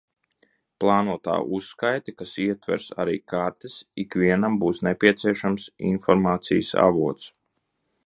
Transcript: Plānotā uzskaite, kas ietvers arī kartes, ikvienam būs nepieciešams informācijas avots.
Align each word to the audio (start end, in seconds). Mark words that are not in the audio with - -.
Plānotā 0.83 1.35
uzskaite, 1.57 2.15
kas 2.21 2.31
ietvers 2.45 2.89
arī 3.05 3.15
kartes, 3.35 3.77
ikvienam 4.07 4.59
būs 4.65 4.83
nepieciešams 4.89 5.71
informācijas 5.95 6.77
avots. 6.91 7.33